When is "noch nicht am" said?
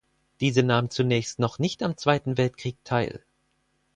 1.37-1.95